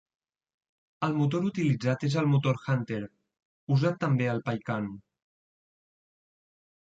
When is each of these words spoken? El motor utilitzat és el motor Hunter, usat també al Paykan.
El 1.07 1.11
motor 1.17 1.43
utilitzat 1.49 2.05
és 2.07 2.15
el 2.21 2.29
motor 2.31 2.57
Hunter, 2.63 3.01
usat 3.75 3.99
també 4.05 4.29
al 4.31 4.41
Paykan. 4.47 4.87